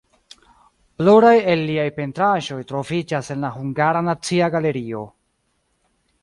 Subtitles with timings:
[1.01, 5.05] Pluraj el liaj pentraĵoj troviĝas en la Hungara Nacia Galerio.